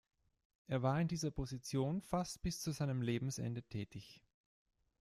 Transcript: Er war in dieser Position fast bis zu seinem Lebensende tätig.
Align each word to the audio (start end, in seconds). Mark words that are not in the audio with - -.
Er 0.65 0.81
war 0.81 0.99
in 0.99 1.07
dieser 1.07 1.29
Position 1.29 2.01
fast 2.01 2.41
bis 2.41 2.59
zu 2.59 2.71
seinem 2.71 3.03
Lebensende 3.03 3.61
tätig. 3.61 4.23